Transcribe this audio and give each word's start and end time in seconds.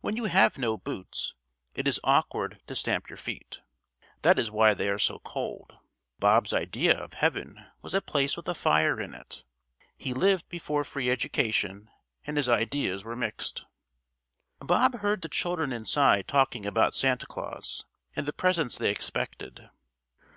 When 0.00 0.14
you 0.16 0.26
have 0.26 0.58
no 0.58 0.78
boots 0.78 1.34
it 1.74 1.88
is 1.88 1.98
awkward 2.04 2.60
to 2.68 2.76
stamp 2.76 3.10
your 3.10 3.16
feet. 3.16 3.62
That 4.22 4.38
is 4.38 4.48
why 4.48 4.74
they 4.74 4.88
are 4.90 4.96
so 5.00 5.18
cold. 5.18 5.76
Bob's 6.20 6.52
idea 6.52 6.96
of 6.96 7.14
heaven 7.14 7.66
was 7.82 7.92
a 7.92 8.00
place 8.00 8.36
with 8.36 8.46
a 8.46 8.54
fire 8.54 9.00
in 9.00 9.12
it. 9.12 9.42
He 9.96 10.14
lived 10.14 10.48
before 10.48 10.84
Free 10.84 11.10
Education 11.10 11.90
and 12.24 12.36
his 12.36 12.48
ideas 12.48 13.02
were 13.02 13.16
mixed. 13.16 13.64
Bob 14.60 15.00
heard 15.00 15.22
the 15.22 15.28
children 15.28 15.72
inside 15.72 16.28
talking 16.28 16.64
about 16.64 16.94
Santa 16.94 17.26
Claus 17.26 17.84
and 18.14 18.24
the 18.24 18.32
presents 18.32 18.78
they 18.78 18.92
expected. 18.92 19.68